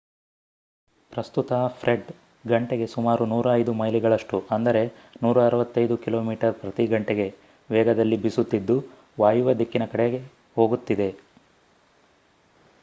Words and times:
ಪ್ರಸ್ತುತ 1.13 1.49
ಫ್ರೆಡ್ 1.79 2.07
ಗಂಟೆಗೆ 2.45 2.85
ಸುಮಾರು105 2.87 3.75
ಮೈಲಿಗಳಷ್ಟು 3.75 4.37
165 5.23 5.97
ಕಿಮಿ/ಗಂ 6.05 7.05
ವೇಗದಲ್ಲಿ 7.69 8.17
ಬೀಸುತ್ತಿದ್ದು 8.17 8.77
ವಾಯುವ್ಯ 9.19 9.55
ದಿಕ್ಕಿನ 9.59 9.87
ಕಡೆಗೆ 9.91 10.21
ಹೋಗುತ್ತಿದೆ 10.55 11.09